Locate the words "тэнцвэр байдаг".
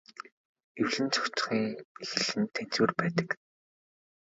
2.55-3.29